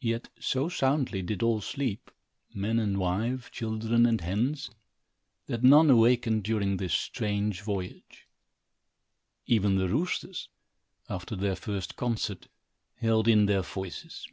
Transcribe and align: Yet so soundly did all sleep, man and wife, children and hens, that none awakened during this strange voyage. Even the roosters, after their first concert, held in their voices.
Yet 0.00 0.30
so 0.40 0.70
soundly 0.70 1.20
did 1.20 1.42
all 1.42 1.60
sleep, 1.60 2.10
man 2.54 2.78
and 2.78 2.96
wife, 2.98 3.50
children 3.50 4.06
and 4.06 4.18
hens, 4.22 4.70
that 5.44 5.62
none 5.62 5.90
awakened 5.90 6.42
during 6.42 6.78
this 6.78 6.94
strange 6.94 7.60
voyage. 7.60 8.26
Even 9.44 9.76
the 9.76 9.90
roosters, 9.90 10.48
after 11.10 11.36
their 11.36 11.54
first 11.54 11.96
concert, 11.96 12.48
held 12.94 13.28
in 13.28 13.44
their 13.44 13.60
voices. 13.60 14.26